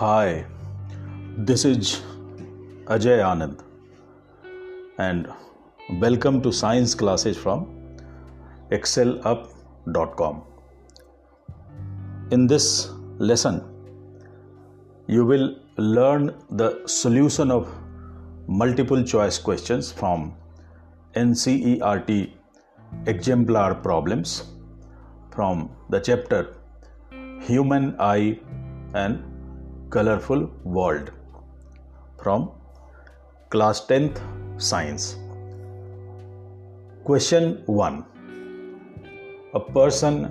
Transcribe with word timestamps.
Hi, 0.00 0.46
this 1.36 1.66
is 1.66 2.00
Ajay 2.86 3.16
Anand, 3.30 3.58
and 4.96 5.28
welcome 6.04 6.40
to 6.40 6.50
science 6.50 6.94
classes 6.94 7.36
from 7.36 7.66
excellup.com. 8.70 10.42
In 12.30 12.46
this 12.46 12.88
lesson, 13.18 13.62
you 15.06 15.26
will 15.26 15.56
learn 15.76 16.34
the 16.48 16.80
solution 16.86 17.50
of 17.50 17.68
multiple 18.46 19.02
choice 19.02 19.38
questions 19.38 19.92
from 19.92 20.34
NCERT 21.14 22.32
exemplar 23.04 23.74
problems 23.74 24.44
from 25.30 25.68
the 25.90 26.00
chapter 26.00 26.56
Human 27.42 27.96
Eye 28.00 28.38
and 28.94 29.29
Colorful 29.94 30.42
World 30.62 31.10
from 32.22 32.50
class 33.48 33.80
10th 33.86 34.18
Science. 34.66 35.16
Question 37.02 37.64
1 37.66 38.04
A 39.54 39.60
person 39.78 40.30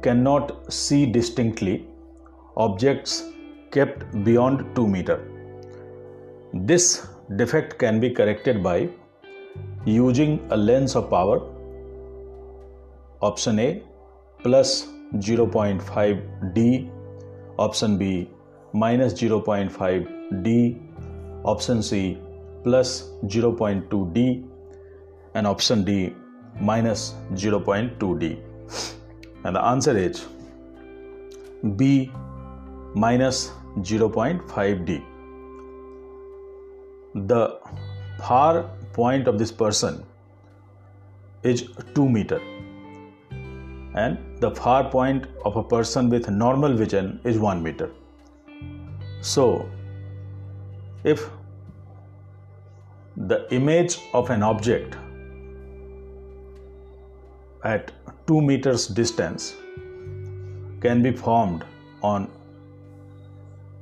cannot 0.00 0.72
see 0.72 1.04
distinctly 1.04 1.74
objects 2.56 3.24
kept 3.72 4.06
beyond 4.24 4.64
2 4.74 4.86
meter. 4.86 5.18
This 6.54 7.06
defect 7.36 7.78
can 7.78 8.00
be 8.00 8.08
corrected 8.08 8.62
by 8.62 8.88
using 9.84 10.40
a 10.50 10.56
lens 10.56 10.96
of 10.96 11.10
power 11.10 11.38
option 13.20 13.58
A 13.58 13.82
plus 14.42 14.86
0.5 15.16 16.54
D, 16.54 16.90
option 17.58 17.98
B 17.98 18.30
minus 18.72 19.12
0.5 19.14 20.42
D, 20.42 20.76
option 21.44 21.82
C 21.82 22.18
plus 22.62 23.10
0.2 23.24 24.12
D, 24.12 24.44
and 25.34 25.46
option 25.46 25.84
D 25.84 26.14
minus 26.60 27.14
0.2 27.32 28.18
D. 28.18 28.38
And 29.44 29.56
the 29.56 29.64
answer 29.64 29.96
is 29.96 30.26
B 31.76 32.10
minus 32.94 33.52
0.5 33.78 34.84
D. 34.84 35.02
The 37.14 37.60
far 38.18 38.70
point 38.92 39.28
of 39.28 39.38
this 39.38 39.52
person 39.52 40.04
is 41.42 41.68
2 41.94 42.08
meter 42.08 42.40
and 43.94 44.18
the 44.40 44.50
far 44.50 44.90
point 44.90 45.26
of 45.44 45.56
a 45.56 45.62
person 45.62 46.08
with 46.10 46.28
normal 46.28 46.74
vision 46.74 47.20
is 47.24 47.38
1 47.38 47.62
meter. 47.62 47.90
So, 49.20 49.68
if 51.04 51.28
the 53.16 53.52
image 53.52 53.98
of 54.14 54.30
an 54.30 54.42
object 54.42 54.96
at 57.64 57.90
2 58.26 58.40
meters 58.40 58.86
distance 58.86 59.54
can 60.80 61.02
be 61.02 61.10
formed 61.10 61.64
on 62.02 62.30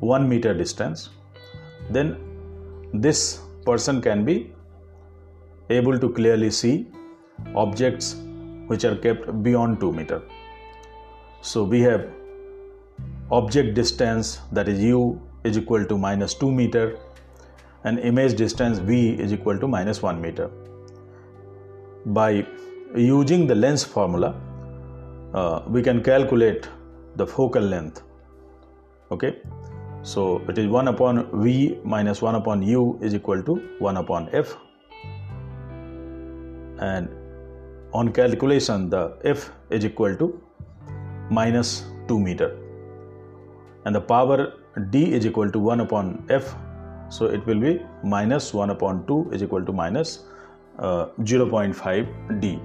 1 0.01 0.28
meter 0.28 0.55
distance, 0.55 1.11
then 1.91 2.17
this 2.95 3.41
person 3.65 4.00
can 4.00 4.25
be 4.25 4.53
able 5.69 5.98
to 5.98 6.09
clearly 6.11 6.50
see 6.50 6.87
objects 7.55 8.17
which 8.69 8.84
are 8.84 8.97
kept 8.97 9.43
beyond 9.43 9.81
2 9.81 9.93
meter. 9.93 10.23
So 11.43 11.62
we 11.62 11.81
have 11.83 12.09
object 13.31 13.75
distance 13.75 14.41
that 14.53 14.69
is 14.69 14.81
u 14.81 15.20
is 15.44 15.59
equal 15.59 15.84
to 15.84 15.98
minus 15.98 16.34
2 16.34 16.50
meter 16.53 16.98
and 17.84 17.98
image 17.98 18.37
distance 18.37 18.78
v 18.78 19.14
is 19.14 19.32
equal 19.32 19.59
to 19.59 19.69
minus 19.69 20.03
1 20.03 20.20
meter. 20.20 20.50
By 22.06 22.47
using 22.94 23.47
the 23.47 23.54
lens 23.54 23.84
formula, 23.84 24.34
uh, 25.34 25.62
we 25.66 25.82
can 25.82 26.03
calculate 26.03 26.69
the 27.16 27.26
focal 27.26 27.62
length. 27.62 28.03
Okay, 29.10 29.37
so 30.03 30.41
it 30.48 30.58
is 30.58 30.69
1 30.69 30.88
upon 30.88 31.28
v 31.43 31.78
minus 31.84 32.22
1 32.22 32.37
upon 32.37 32.62
u 32.62 32.98
is 33.03 33.14
equal 33.14 33.43
to 33.43 33.56
1 33.81 33.97
upon 33.97 34.28
f 34.32 34.56
and 36.78 37.08
on 37.93 38.12
calculation 38.12 38.88
the 38.91 39.16
f 39.25 39.50
is 39.70 39.84
equal 39.84 40.14
to 40.16 40.41
minus 41.31 41.87
2 42.08 42.20
meter 42.20 42.66
and 43.87 43.99
the 43.99 44.05
power 44.13 44.39
d 44.95 45.03
is 45.19 45.27
equal 45.31 45.51
to 45.57 45.63
1 45.75 45.85
upon 45.87 46.11
f 46.37 46.55
so 47.17 47.29
it 47.37 47.47
will 47.51 47.63
be 47.67 47.73
minus 48.15 48.49
1 48.63 48.75
upon 48.77 49.01
2 49.07 49.19
is 49.39 49.45
equal 49.47 49.65
to 49.69 49.75
minus 49.81 50.13
uh, 50.79 51.07
0.5 51.21 52.41
d 52.41 52.59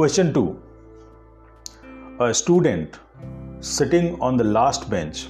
question 0.00 0.34
2 0.34 0.44
a 2.26 2.34
student 2.42 3.00
sitting 3.60 4.10
on 4.28 4.36
the 4.42 4.48
last 4.58 4.90
bench 4.96 5.28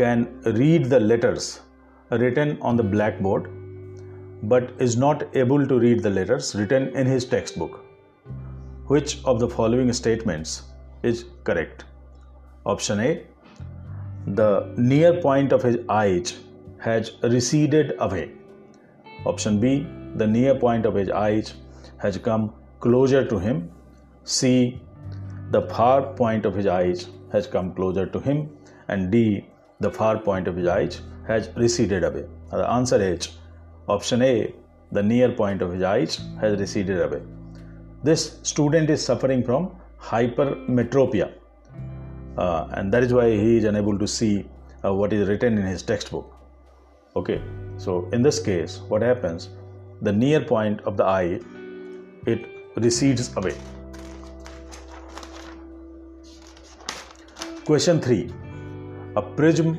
can 0.00 0.26
read 0.62 0.90
the 0.94 1.00
letters 1.12 1.44
written 2.22 2.58
on 2.60 2.76
the 2.76 2.86
blackboard 2.96 3.46
but 4.42 4.70
is 4.78 4.96
not 4.96 5.24
able 5.34 5.66
to 5.66 5.78
read 5.78 6.02
the 6.02 6.10
letters 6.10 6.54
written 6.54 6.88
in 6.96 7.06
his 7.06 7.24
textbook. 7.24 7.84
Which 8.86 9.24
of 9.24 9.40
the 9.40 9.48
following 9.48 9.92
statements 9.92 10.62
is 11.02 11.24
correct? 11.44 11.84
Option 12.72 13.00
A 13.00 13.10
The 14.38 14.48
near 14.76 15.10
point 15.20 15.52
of 15.52 15.62
his 15.62 15.76
eyes 15.88 16.34
has 16.78 17.12
receded 17.22 17.94
away. 18.06 18.32
Option 19.24 19.60
B 19.60 19.86
The 20.16 20.26
near 20.26 20.54
point 20.64 20.84
of 20.90 20.94
his 20.94 21.10
eyes 21.10 21.54
has 21.98 22.18
come 22.18 22.52
closer 22.80 23.24
to 23.32 23.38
him. 23.38 23.70
C 24.24 24.80
The 25.52 25.62
far 25.74 26.02
point 26.22 26.44
of 26.44 26.54
his 26.54 26.66
eyes 26.66 27.08
has 27.30 27.46
come 27.46 27.72
closer 27.74 28.06
to 28.06 28.18
him. 28.18 28.50
And 28.88 29.10
D 29.12 29.46
The 29.80 29.92
far 30.00 30.18
point 30.18 30.48
of 30.48 30.56
his 30.56 30.66
eyes 30.66 31.00
has 31.28 31.48
receded 31.56 32.02
away. 32.10 32.24
The 32.50 32.68
answer 32.80 33.00
is 33.00 33.30
Option 33.88 34.22
A 34.22 34.52
The 34.90 35.02
near 35.14 35.30
point 35.30 35.62
of 35.62 35.72
his 35.72 35.82
eyes 35.94 36.20
has 36.40 36.58
receded 36.58 37.00
away. 37.00 37.22
This 38.02 38.38
student 38.42 38.90
is 38.90 39.04
suffering 39.04 39.42
from 39.44 39.70
hypermetropia, 40.00 41.32
uh, 42.36 42.68
and 42.72 42.92
that 42.92 43.02
is 43.02 43.12
why 43.12 43.30
he 43.30 43.56
is 43.56 43.64
unable 43.64 43.98
to 43.98 44.06
see 44.06 44.46
uh, 44.84 44.92
what 44.92 45.12
is 45.12 45.28
written 45.28 45.58
in 45.58 45.66
his 45.66 45.82
textbook. 45.82 46.32
Okay, 47.14 47.40
so 47.78 48.08
in 48.12 48.22
this 48.22 48.38
case, 48.38 48.78
what 48.88 49.02
happens? 49.02 49.48
The 50.02 50.12
near 50.12 50.40
point 50.40 50.80
of 50.82 50.96
the 50.96 51.04
eye 51.04 51.40
it 52.26 52.46
recedes 52.76 53.34
away. 53.36 53.54
Question 57.64 58.00
3 58.00 58.32
A 59.16 59.22
prism 59.22 59.78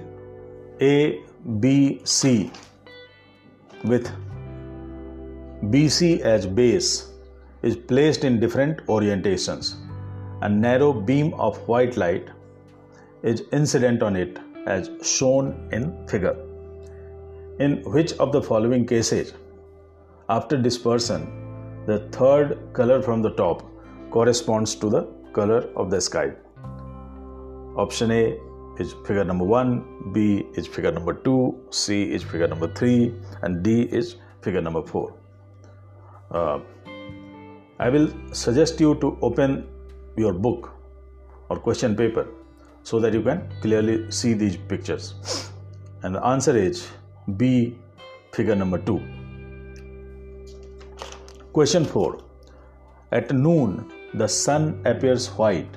A, 0.81 1.21
B, 1.59 2.01
C 2.03 2.51
with 3.83 4.11
BC 5.65 6.19
as 6.21 6.45
base 6.45 7.11
is 7.61 7.75
placed 7.75 8.23
in 8.23 8.39
different 8.39 8.85
orientations. 8.87 9.75
A 10.41 10.49
narrow 10.49 10.91
beam 10.93 11.33
of 11.35 11.57
white 11.67 11.97
light 11.97 12.29
is 13.23 13.43
incident 13.51 14.03
on 14.03 14.15
it 14.15 14.39
as 14.65 14.89
shown 15.01 15.69
in 15.71 16.07
figure. 16.07 16.35
In 17.59 17.81
which 17.83 18.13
of 18.13 18.31
the 18.31 18.41
following 18.41 18.85
cases, 18.85 19.33
after 20.29 20.57
dispersion, 20.57 21.83
the 21.85 21.99
third 22.11 22.57
color 22.73 23.01
from 23.01 23.21
the 23.21 23.31
top 23.31 23.63
corresponds 24.11 24.75
to 24.75 24.89
the 24.89 25.03
color 25.33 25.69
of 25.75 25.89
the 25.89 26.01
sky? 26.01 26.31
Option 27.75 28.11
A 28.11 28.37
is 28.79 28.93
figure 29.05 29.23
number 29.23 29.45
1, 29.45 30.11
B 30.13 30.45
is 30.55 30.67
figure 30.67 30.91
number 30.91 31.13
2, 31.13 31.67
C 31.71 32.03
is 32.11 32.23
figure 32.23 32.47
number 32.47 32.67
3, 32.73 33.13
and 33.41 33.63
D 33.63 33.83
is 33.83 34.17
figure 34.41 34.61
number 34.61 34.83
4. 34.83 35.13
Uh, 36.31 36.59
I 37.79 37.89
will 37.89 38.11
suggest 38.31 38.79
you 38.79 38.95
to 38.95 39.17
open 39.21 39.67
your 40.15 40.33
book 40.33 40.73
or 41.49 41.59
question 41.59 41.95
paper 41.95 42.27
so 42.87 42.99
that 43.03 43.13
you 43.13 43.21
can 43.21 43.39
clearly 43.61 43.95
see 44.17 44.33
these 44.33 44.55
pictures. 44.71 45.05
And 46.03 46.15
the 46.15 46.23
answer 46.25 46.55
is 46.55 46.87
B, 47.35 47.77
figure 48.33 48.55
number 48.55 48.77
2. 48.77 49.01
Question 51.51 51.83
4. 51.83 52.19
At 53.11 53.31
noon, 53.31 53.91
the 54.13 54.27
sun 54.27 54.81
appears 54.85 55.27
white 55.39 55.75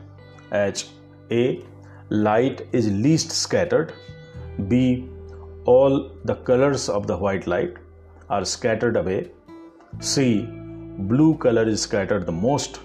as 0.52 0.90
A 1.32 1.64
light 2.10 2.62
is 2.72 2.90
least 2.90 3.32
scattered. 3.32 3.92
B. 4.68 5.08
All 5.64 6.12
the 6.24 6.36
colors 6.36 6.88
of 6.88 7.06
the 7.06 7.16
white 7.16 7.46
light 7.46 7.74
are 8.28 8.44
scattered 8.44 8.96
away. 8.96 9.30
C. 9.98 10.46
Blue 11.10 11.36
color 11.38 11.66
is 11.66 11.82
scattered 11.82 12.26
the 12.26 12.38
most. 12.46 12.80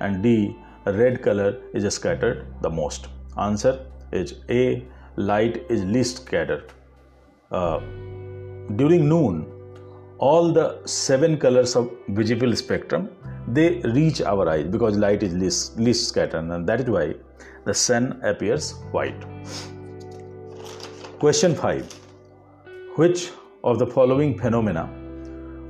And 0.00 0.22
D. 0.22 0.56
Red 0.84 1.20
color 1.22 1.60
is 1.74 1.92
scattered 1.92 2.46
the 2.60 2.70
most. 2.70 3.08
Answer 3.38 3.86
is 4.12 4.34
A. 4.48 4.84
light 5.16 5.64
is 5.68 5.84
least 5.84 6.26
scattered. 6.26 6.72
Uh, 7.50 7.78
during 8.76 9.08
noon, 9.08 9.46
all 10.18 10.52
the 10.52 10.80
seven 10.86 11.38
colors 11.38 11.76
of 11.76 11.90
visible 12.08 12.54
spectrum 12.56 13.10
they 13.48 13.80
reach 13.96 14.20
our 14.20 14.48
eyes 14.48 14.64
because 14.64 14.96
light 14.96 15.22
is 15.22 15.32
least, 15.32 15.78
least 15.78 16.08
scattered 16.08 16.50
and 16.50 16.68
that 16.68 16.80
is 16.80 16.86
why 16.86 17.14
the 17.64 17.74
sun 17.74 18.20
appears 18.24 18.72
white. 18.90 19.24
Question 21.18 21.54
5 21.54 21.92
Which 22.96 23.30
of 23.62 23.78
the 23.78 23.86
following 23.86 24.38
phenomena 24.38 24.90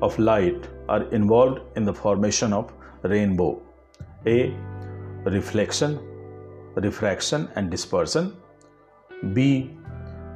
of 0.01 0.19
light 0.19 0.69
are 0.89 1.03
involved 1.11 1.61
in 1.77 1.85
the 1.85 1.93
formation 1.93 2.53
of 2.53 2.73
rainbow? 3.03 3.63
A. 4.27 4.55
Reflection, 5.25 5.99
refraction, 6.77 7.49
and 7.57 7.71
dispersion. 7.71 8.37
B. 9.33 9.71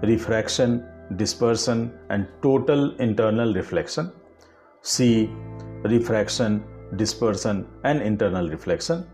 Refraction, 0.03 0.87
dispersion, 1.17 1.93
and 2.09 2.27
total 2.43 2.95
internal 2.97 3.55
reflection. 3.55 4.13
C. 4.83 5.31
Refraction, 5.85 6.65
dispersion, 6.97 7.67
and 7.85 8.03
internal 8.03 8.49
reflection. 8.49 9.07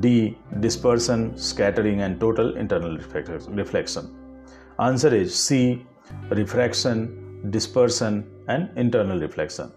D. 0.00 0.36
Dispersion, 0.60 1.36
scattering, 1.36 2.00
and 2.00 2.18
total 2.20 2.56
internal 2.56 2.98
reflection. 3.48 4.14
Answer 4.78 5.14
is 5.14 5.34
C. 5.34 5.86
Refraction, 6.30 7.50
dispersion, 7.50 8.28
and 8.48 8.68
internal 8.76 9.20
reflection. 9.20 9.72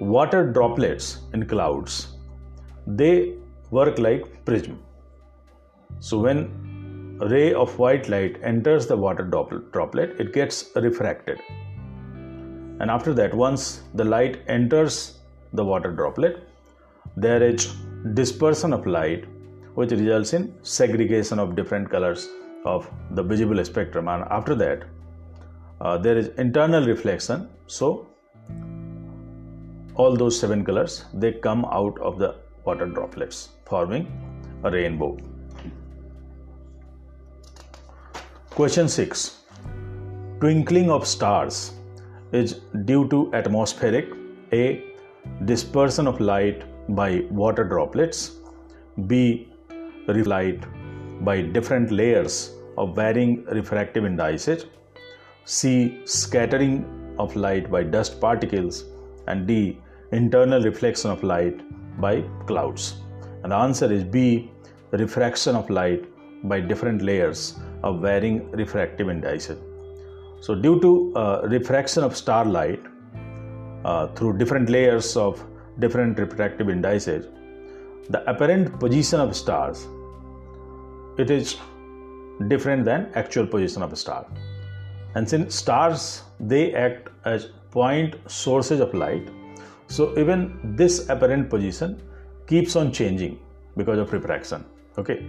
Water 0.00 0.52
droplets 0.52 1.20
in 1.32 1.46
clouds 1.46 2.16
they 2.86 3.34
work 3.70 3.98
like 3.98 4.44
prism. 4.44 4.78
So 6.00 6.18
when 6.18 7.18
a 7.20 7.28
ray 7.28 7.54
of 7.54 7.78
white 7.78 8.08
light 8.08 8.38
enters 8.42 8.86
the 8.86 8.96
water 8.96 9.24
droplet, 9.24 10.20
it 10.20 10.32
gets 10.32 10.70
refracted. 10.76 11.40
And 12.78 12.90
after 12.90 13.14
that, 13.14 13.34
once 13.34 13.82
the 13.94 14.04
light 14.04 14.42
enters 14.48 15.18
the 15.52 15.64
water 15.64 15.92
droplet, 15.92 16.46
there 17.16 17.42
is 17.42 17.74
dispersion 18.14 18.72
of 18.72 18.86
light 18.86 19.24
which 19.74 19.90
results 19.90 20.32
in 20.34 20.54
segregation 20.62 21.38
of 21.38 21.56
different 21.56 21.90
colors 21.90 22.28
of 22.64 22.90
the 23.12 23.22
visible 23.22 23.64
spectrum. 23.64 24.08
And 24.08 24.24
after 24.30 24.54
that 24.56 24.84
uh, 25.80 25.98
there 25.98 26.16
is 26.16 26.28
internal 26.38 26.86
reflection. 26.86 27.48
So 27.66 28.06
all 29.94 30.14
those 30.14 30.38
seven 30.38 30.64
colors 30.64 31.04
they 31.14 31.32
come 31.32 31.64
out 31.66 31.98
of 32.00 32.18
the 32.18 32.36
water 32.64 32.86
droplets 32.86 33.50
forming 33.64 34.06
a 34.64 34.70
rainbow 34.70 35.16
question 38.58 38.88
6 38.88 39.22
twinkling 40.42 40.86
of 40.94 41.02
stars 41.06 41.56
is 42.38 42.52
due 42.90 43.02
to 43.08 43.18
atmospheric 43.38 44.06
a 44.58 44.62
dispersion 45.50 46.06
of 46.06 46.20
light 46.20 46.62
by 47.00 47.08
water 47.30 47.64
droplets, 47.64 48.36
B. 49.06 49.52
Light 50.08 50.64
by 51.22 51.42
different 51.42 51.92
layers 51.92 52.52
of 52.78 52.96
varying 52.96 53.44
refractive 53.58 54.06
indices, 54.06 54.64
C. 55.44 56.00
Scattering 56.06 56.74
of 57.18 57.36
light 57.36 57.70
by 57.70 57.82
dust 57.82 58.18
particles, 58.22 58.84
and 59.26 59.46
D. 59.46 59.82
Internal 60.12 60.62
reflection 60.62 61.10
of 61.10 61.22
light 61.22 61.60
by 62.00 62.22
clouds. 62.46 62.94
And 63.42 63.52
the 63.52 63.56
answer 63.56 63.92
is 63.92 64.02
B. 64.02 64.50
Refraction 64.92 65.56
of 65.56 65.68
light 65.68 66.06
by 66.48 66.60
different 66.60 67.02
layers 67.02 67.58
of 67.86 68.00
varying 68.02 68.50
refractive 68.52 69.08
indices. 69.08 69.58
So, 70.40 70.54
due 70.54 70.80
to 70.80 70.92
uh, 71.16 71.40
refraction 71.44 72.04
of 72.04 72.16
starlight 72.16 72.82
uh, 73.84 74.08
through 74.08 74.38
different 74.38 74.68
layers 74.68 75.16
of 75.16 75.44
different 75.78 76.18
refractive 76.18 76.68
indices, 76.68 77.26
the 78.10 78.28
apparent 78.30 78.78
position 78.78 79.20
of 79.20 79.36
stars 79.36 79.86
it 81.18 81.30
is 81.30 81.56
different 82.48 82.84
than 82.84 83.10
actual 83.14 83.46
position 83.46 83.82
of 83.82 83.92
a 83.92 83.96
star. 83.96 84.26
And 85.14 85.28
since 85.28 85.54
stars 85.54 86.22
they 86.38 86.74
act 86.74 87.08
as 87.24 87.48
point 87.70 88.16
sources 88.26 88.80
of 88.80 88.92
light, 88.94 89.30
so 89.86 90.18
even 90.18 90.58
this 90.76 91.08
apparent 91.08 91.48
position 91.48 92.02
keeps 92.46 92.76
on 92.76 92.92
changing 92.92 93.38
because 93.76 93.98
of 93.98 94.12
refraction. 94.12 94.64
Okay, 94.98 95.24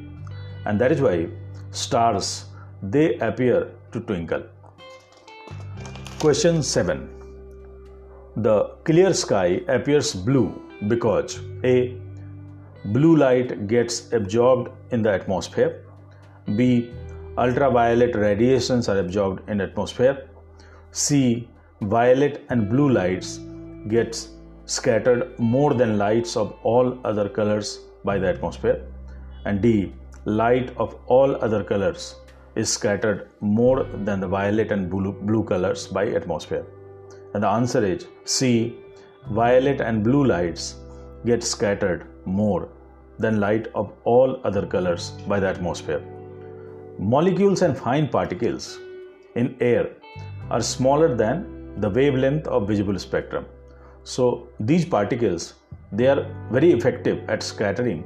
and 0.66 0.80
that 0.82 0.92
is 0.92 1.02
why 1.02 1.28
stars 1.72 2.46
they 2.82 3.18
appear 3.20 3.72
to 3.92 4.00
twinkle. 4.02 4.44
Question 6.20 6.64
7 6.64 7.18
the 8.46 8.76
clear 8.84 9.14
sky 9.14 9.62
appears 9.68 10.14
blue 10.14 10.62
because 10.88 11.40
A. 11.64 11.98
Blue 12.86 13.16
light 13.16 13.68
gets 13.68 14.14
absorbed 14.14 14.70
in 14.92 15.02
the 15.02 15.12
atmosphere. 15.12 15.84
B. 16.56 16.92
Ultraviolet 17.36 18.16
radiations 18.16 18.90
are 18.90 19.00
absorbed 19.00 19.50
in 19.50 19.60
atmosphere. 19.60 20.30
C. 20.92 21.50
Violet 21.82 22.46
and 22.50 22.70
blue 22.70 22.90
lights 22.90 23.40
gets 23.88 24.30
scattered 24.66 25.40
more 25.40 25.74
than 25.74 25.98
lights 25.98 26.38
of 26.38 26.56
all 26.62 27.00
other 27.04 27.28
colors 27.28 27.80
by 28.06 28.20
the 28.20 28.28
atmosphere. 28.28 28.86
And 29.46 29.64
D. 29.64 29.94
Light 30.28 30.74
of 30.76 30.94
all 31.06 31.38
other 31.38 31.64
colors 31.64 32.18
is 32.56 32.70
scattered 32.70 33.30
more 33.40 33.86
than 34.04 34.20
the 34.20 34.28
violet 34.28 34.74
and 34.74 34.90
blue, 34.90 35.14
blue 35.14 35.42
colors 35.46 35.88
by 35.88 36.08
atmosphere. 36.08 36.66
And 37.34 37.44
the 37.44 37.48
answer 37.48 37.86
is 37.86 38.08
C. 38.26 38.76
Violet 39.32 39.80
and 39.80 40.04
blue 40.04 40.26
lights 40.26 40.76
get 41.26 41.46
scattered 41.46 42.08
more 42.26 42.68
than 43.18 43.40
light 43.40 43.68
of 43.74 43.94
all 44.04 44.42
other 44.44 44.66
colors 44.66 45.12
by 45.30 45.40
the 45.40 45.48
atmosphere. 45.48 46.04
Molecules 47.00 47.62
and 47.62 47.78
fine 47.78 48.10
particles 48.10 48.80
in 49.36 49.56
air 49.62 49.92
are 50.52 50.62
smaller 50.62 51.16
than 51.16 51.80
the 51.80 51.90
wavelength 51.90 52.48
of 52.48 52.68
visible 52.68 53.00
spectrum. 53.00 53.46
So 54.04 54.50
these 54.60 54.84
particles 54.84 55.54
they 55.94 56.08
are 56.08 56.28
very 56.52 56.74
effective 56.74 57.24
at 57.30 57.42
scattering 57.42 58.04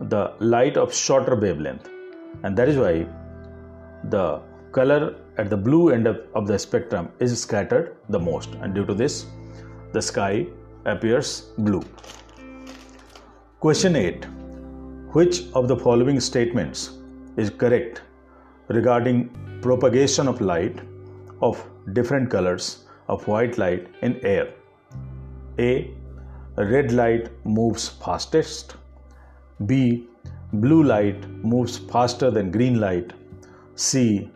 the 0.00 0.32
light 0.38 0.76
of 0.76 0.94
shorter 0.94 1.36
wavelength 1.36 1.88
and 2.42 2.56
that 2.56 2.68
is 2.68 2.76
why 2.76 3.06
the 4.04 4.40
color 4.72 5.16
at 5.36 5.50
the 5.50 5.56
blue 5.56 5.90
end 5.90 6.06
of, 6.06 6.20
of 6.34 6.46
the 6.46 6.58
spectrum 6.58 7.10
is 7.18 7.38
scattered 7.40 7.96
the 8.08 8.18
most 8.18 8.50
and 8.62 8.74
due 8.74 8.86
to 8.86 8.94
this 8.94 9.26
the 9.92 10.00
sky 10.00 10.46
appears 10.86 11.50
blue. 11.58 11.82
Question 13.58 13.96
8 13.96 14.24
Which 15.12 15.42
of 15.54 15.68
the 15.68 15.76
following 15.76 16.20
statements 16.20 16.98
is 17.36 17.50
correct 17.50 18.02
regarding 18.68 19.28
propagation 19.60 20.28
of 20.28 20.40
light 20.40 20.80
of 21.42 21.62
different 21.92 22.30
colors 22.30 22.84
of 23.08 23.26
white 23.26 23.58
light 23.58 23.88
in 24.02 24.18
air? 24.24 24.54
A. 25.58 25.92
Red 26.56 26.92
light 26.92 27.28
moves 27.44 27.88
fastest. 27.88 28.76
B. 29.66 30.08
Blue 30.52 30.82
light 30.82 31.28
moves 31.44 31.78
faster 31.78 32.30
than 32.30 32.50
green 32.50 32.80
light. 32.80 33.12
C 33.74 34.30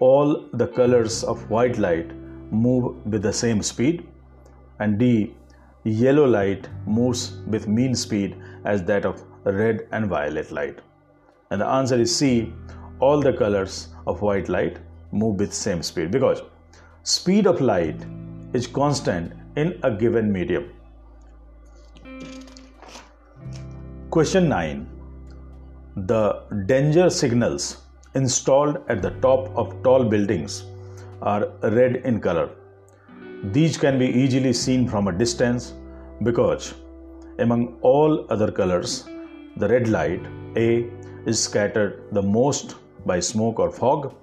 all 0.00 0.48
the 0.60 0.66
colors 0.66 1.22
of 1.22 1.48
white 1.48 1.78
light 1.78 2.10
move 2.50 3.06
with 3.06 3.22
the 3.22 3.32
same 3.32 3.62
speed 3.62 4.06
and 4.80 4.98
D 4.98 5.34
yellow 5.84 6.24
light 6.26 6.68
moves 6.86 7.36
with 7.46 7.68
mean 7.68 7.94
speed 7.94 8.36
as 8.64 8.82
that 8.90 9.04
of 9.04 9.22
red 9.44 9.86
and 9.92 10.08
violet 10.08 10.50
light 10.50 10.80
and 11.50 11.60
the 11.60 11.66
answer 11.66 12.00
is 12.06 12.14
C 12.16 12.52
all 12.98 13.20
the 13.20 13.32
colors 13.32 13.88
of 14.06 14.22
white 14.22 14.48
light 14.48 14.78
move 15.12 15.38
with 15.38 15.54
same 15.54 15.82
speed 15.82 16.10
because 16.10 16.42
speed 17.04 17.46
of 17.46 17.60
light 17.60 18.04
is 18.52 18.66
constant 18.66 19.32
in 19.56 19.78
a 19.84 19.90
given 19.90 20.32
medium 20.32 20.70
question 24.14 24.46
9 24.46 24.80
the 26.08 26.24
danger 26.70 27.04
signals 27.18 27.62
installed 28.20 28.76
at 28.94 29.00
the 29.04 29.12
top 29.22 29.46
of 29.62 29.70
tall 29.84 30.04
buildings 30.14 30.56
are 31.22 31.48
red 31.76 31.96
in 32.10 32.20
color. 32.20 32.50
These 33.54 33.78
can 33.78 33.98
be 33.98 34.08
easily 34.24 34.52
seen 34.52 34.86
from 34.86 35.08
a 35.08 35.16
distance 35.22 35.72
because 36.22 36.74
among 37.38 37.78
all 37.80 38.26
other 38.28 38.50
colors, 38.52 39.08
the 39.56 39.68
red 39.68 39.88
light 39.88 40.20
A 40.56 40.90
is 41.24 41.42
scattered 41.42 42.04
the 42.12 42.26
most 42.36 42.76
by 43.06 43.18
smoke 43.18 43.58
or 43.58 43.70
fog, 43.70 44.14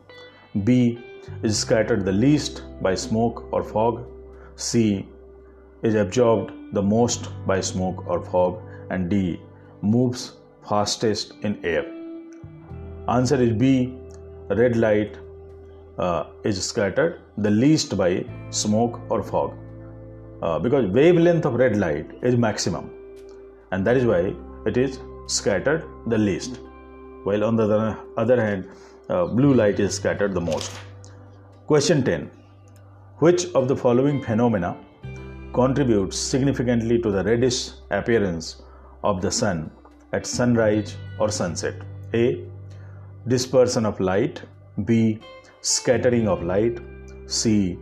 B 0.63 0.99
is 1.41 1.57
scattered 1.57 2.05
the 2.05 2.17
least 2.27 2.63
by 2.83 2.93
smoke 2.93 3.51
or 3.51 3.63
fog, 3.63 4.05
C 4.55 5.07
is 5.81 5.95
absorbed 5.95 6.51
the 6.73 6.89
most 6.95 7.29
by 7.47 7.59
smoke 7.59 8.07
or 8.07 8.23
fog, 8.23 8.61
and 8.91 9.09
D 9.09 9.39
moves 9.81 10.33
fastest 10.67 11.33
in 11.41 11.63
air. 11.63 11.85
Answer 13.07 13.41
is 13.41 13.53
B. 13.53 13.95
red 14.49 14.75
light 14.75 15.17
uh, 15.99 16.23
is 16.43 16.63
scattered 16.63 17.19
the 17.37 17.49
least 17.49 17.97
by 17.97 18.25
smoke 18.49 18.99
or 19.09 19.21
fog 19.21 19.53
uh, 20.41 20.57
because 20.59 20.85
wavelength 20.87 21.45
of 21.45 21.55
red 21.55 21.77
light 21.77 22.09
is 22.23 22.35
maximum 22.35 22.89
and 23.71 23.85
that 23.85 23.97
is 23.97 24.05
why 24.05 24.33
it 24.65 24.77
is 24.77 24.99
scattered 25.27 25.83
the 26.07 26.17
least 26.17 26.59
while 27.23 27.43
on 27.43 27.55
the 27.55 27.97
other 28.17 28.41
hand 28.41 28.67
uh, 29.09 29.25
blue 29.25 29.53
light 29.53 29.79
is 29.79 29.93
scattered 29.93 30.33
the 30.33 30.41
most 30.41 30.71
question 31.67 32.03
10 32.03 32.31
which 33.17 33.45
of 33.53 33.67
the 33.67 33.75
following 33.75 34.23
phenomena 34.23 34.77
contributes 35.53 36.17
significantly 36.17 36.97
to 36.99 37.11
the 37.11 37.23
reddish 37.23 37.71
appearance 37.91 38.63
of 39.03 39.21
the 39.21 39.31
sun 39.31 39.71
at 40.13 40.25
sunrise 40.25 40.95
or 41.19 41.29
sunset. 41.29 41.75
A. 42.13 42.45
Dispersion 43.27 43.85
of 43.85 43.99
light. 43.99 44.41
B. 44.85 45.19
Scattering 45.61 46.27
of 46.27 46.43
light. 46.43 46.79
C. 47.27 47.77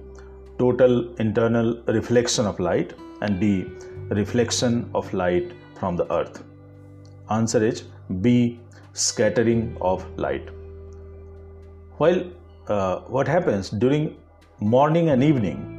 Total 0.60 1.14
internal 1.16 1.82
reflection 1.88 2.46
of 2.46 2.60
light. 2.60 2.94
And 3.22 3.40
d. 3.40 3.66
Reflection 4.10 4.90
of 4.94 5.14
light 5.14 5.54
from 5.80 5.96
the 5.96 6.12
earth. 6.12 6.44
Answer 7.30 7.64
is 7.64 7.84
b. 8.22 8.60
Scattering 8.94 9.78
of 9.82 10.06
light. 10.18 10.50
While 11.98 12.24
uh, 12.68 13.00
what 13.02 13.28
happens 13.28 13.70
during 13.70 14.18
morning 14.60 15.10
and 15.10 15.24
evening 15.24 15.76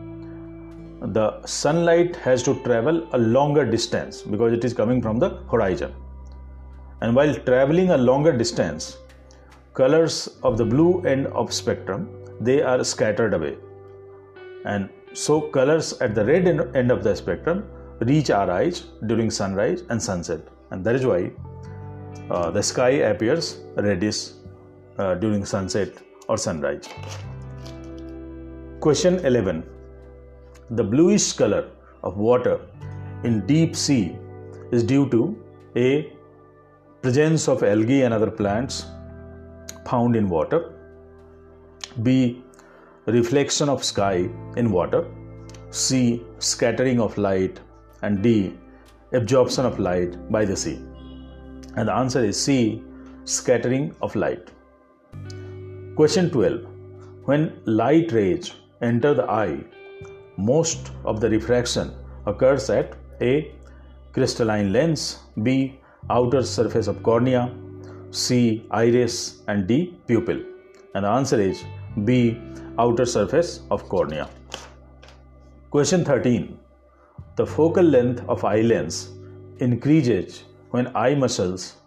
the 1.00 1.44
sunlight 1.46 2.16
has 2.16 2.42
to 2.42 2.54
travel 2.62 3.08
a 3.12 3.18
longer 3.18 3.64
distance 3.64 4.22
because 4.22 4.52
it 4.52 4.64
is 4.64 4.72
coming 4.74 5.00
from 5.00 5.18
the 5.18 5.42
horizon. 5.50 5.94
And 7.00 7.14
while 7.14 7.34
traveling 7.34 7.90
a 7.90 7.96
longer 7.96 8.36
distance 8.36 8.98
colors 9.74 10.38
of 10.42 10.58
the 10.58 10.64
blue 10.64 11.02
end 11.02 11.28
of 11.28 11.52
spectrum 11.52 12.08
they 12.40 12.62
are 12.62 12.82
scattered 12.82 13.34
away. 13.34 13.56
And 14.64 14.88
so 15.12 15.40
colors 15.40 15.92
at 16.00 16.14
the 16.14 16.24
red 16.24 16.46
end 16.74 16.90
of 16.90 17.02
the 17.04 17.14
spectrum 17.14 17.64
reach 18.00 18.30
our 18.30 18.50
eyes 18.50 18.86
during 19.06 19.30
sunrise 19.30 19.82
and 19.88 20.02
sunset. 20.02 20.40
And 20.70 20.84
that 20.84 20.94
is 20.94 21.06
why 21.06 21.30
uh, 22.30 22.50
the 22.50 22.62
sky 22.62 22.90
appears 23.12 23.58
reddish 23.76 24.30
uh, 24.98 25.14
during 25.14 25.44
sunset 25.44 25.90
or 26.28 26.36
sunrise. 26.36 26.88
Question 28.80 29.24
11 29.24 29.64
the 30.70 30.84
bluish 30.84 31.32
color 31.32 31.70
of 32.02 32.16
water 32.18 32.60
in 33.24 33.46
deep 33.46 33.74
sea 33.74 34.16
is 34.70 34.84
due 34.84 35.08
to 35.10 35.36
a 35.76 36.12
presence 37.02 37.48
of 37.48 37.62
algae 37.62 38.02
and 38.02 38.12
other 38.12 38.30
plants 38.30 38.86
found 39.86 40.14
in 40.14 40.28
water. 40.28 40.74
B. 42.02 42.42
Reflection 43.06 43.68
of 43.70 43.82
sky 43.82 44.28
in 44.56 44.70
water. 44.70 45.06
C. 45.70 46.22
Scattering 46.38 47.00
of 47.00 47.16
light. 47.16 47.60
And 48.02 48.22
D. 48.22 48.54
Absorption 49.12 49.64
of 49.64 49.78
light 49.78 50.30
by 50.30 50.44
the 50.44 50.56
sea. 50.56 50.78
And 51.76 51.88
the 51.88 51.94
answer 51.94 52.22
is 52.22 52.40
C. 52.40 52.82
Scattering 53.24 53.94
of 54.02 54.14
light. 54.14 54.50
Question 55.96 56.30
12. 56.30 56.66
When 57.24 57.60
light 57.64 58.12
rays 58.12 58.52
enter 58.82 59.14
the 59.14 59.24
eye, 59.24 59.64
most 60.38 60.92
of 61.04 61.20
the 61.20 61.28
refraction 61.28 61.92
occurs 62.26 62.70
at 62.70 62.94
A. 63.20 63.52
Crystalline 64.12 64.72
lens, 64.72 65.18
B. 65.42 65.78
Outer 66.10 66.42
surface 66.42 66.86
of 66.86 67.02
cornea, 67.02 67.52
C. 68.12 68.64
Iris 68.70 69.42
and 69.48 69.66
D. 69.66 69.98
Pupil. 70.06 70.40
And 70.94 71.04
the 71.04 71.08
answer 71.08 71.40
is 71.40 71.64
B. 72.04 72.40
Outer 72.78 73.04
surface 73.04 73.62
of 73.72 73.88
cornea. 73.88 74.28
Question 75.70 76.04
13. 76.04 76.56
The 77.34 77.44
focal 77.44 77.84
length 77.84 78.22
of 78.28 78.44
eye 78.44 78.60
lens 78.60 79.10
increases 79.58 80.44
when 80.70 80.94
eye 80.96 81.14
muscles 81.14 81.78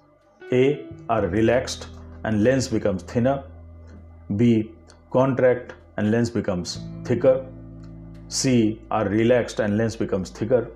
A 0.52 0.86
are 1.10 1.26
relaxed 1.28 1.88
and 2.26 2.44
lens 2.44 2.68
becomes 2.68 3.04
thinner, 3.04 3.44
B 4.36 4.72
contract 5.12 5.74
and 5.98 6.12
lens 6.12 6.30
becomes 6.30 6.80
thicker, 7.06 7.46
C 8.32 8.80
are 8.90 9.10
relaxed 9.10 9.60
and 9.60 9.78
lens 9.78 9.98
becomes 9.98 10.30
thicker, 10.30 10.70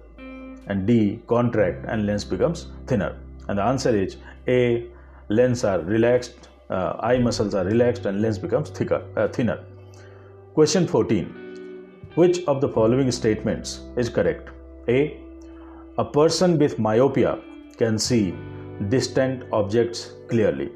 and 0.68 0.86
D 0.86 1.22
contract 1.28 1.86
and 1.88 2.06
lens 2.06 2.26
becomes 2.26 2.68
thinner. 2.86 3.18
And 3.48 3.58
the 3.60 3.64
answer 3.64 3.96
is 3.96 4.18
A 4.48 4.88
lens 5.30 5.64
are 5.64 5.80
relaxed, 5.80 6.50
uh, 6.70 6.98
eye 7.00 7.18
muscles 7.18 7.56
are 7.56 7.64
relaxed, 7.64 8.06
and 8.06 8.22
lens 8.22 8.38
becomes 8.38 8.70
thicker, 8.72 9.02
uh, 9.16 9.30
thinner. 9.30 9.64
Question 10.54 10.86
14. 10.86 11.26
Which 12.16 12.44
of 12.46 12.60
the 12.60 12.68
following 12.68 13.10
statements 13.12 13.82
is 13.96 14.10
correct? 14.10 14.50
A. 14.90 15.22
A 15.98 16.04
person 16.04 16.58
with 16.58 16.78
myopia 16.78 17.40
can 17.78 17.98
see 17.98 18.36
distant 18.90 19.44
objects 19.54 20.12
clearly. 20.28 20.72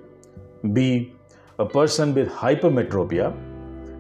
B. 0.71 1.13
A 1.59 1.65
person 1.65 2.13
with 2.13 2.29
hypermetropia 2.29 3.33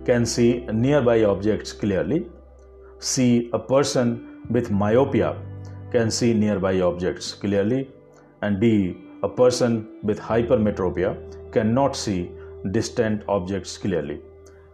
can 0.05 0.25
see 0.25 0.65
nearby 0.71 1.23
objects 1.25 1.73
clearly. 1.73 2.25
C. 2.99 3.49
A 3.53 3.59
person 3.59 4.43
with 4.49 4.71
myopia 4.71 5.41
can 5.91 6.11
see 6.11 6.33
nearby 6.33 6.81
objects 6.81 7.33
clearly. 7.33 7.89
And 8.41 8.59
D 8.59 8.97
a 9.21 9.27
person 9.27 9.87
with 10.01 10.19
hypermetropia 10.19 11.51
cannot 11.51 11.95
see 11.95 12.31
distant 12.71 13.23
objects 13.27 13.77
clearly. 13.77 14.21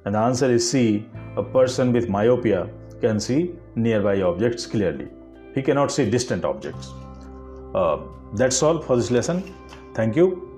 And 0.05 0.13
the 0.13 0.20
answer 0.20 0.51
is 0.51 0.70
C. 0.70 1.05
A 1.36 1.44
person 1.44 1.91
with 1.91 2.10
myopia 2.10 2.70
can 3.01 3.20
see 3.20 3.55
nearby 3.75 4.22
objects 4.22 4.67
clearly. 4.67 5.08
He 5.55 5.62
cannot 5.62 5.91
see 5.91 6.10
distant 6.10 6.46
objects. 6.46 6.94
Uh, 7.74 7.98
that's 8.34 8.62
all 8.62 8.82
for 8.82 8.96
this 8.98 9.10
lesson. 9.10 9.51
Thank 9.94 10.15
you. 10.15 10.54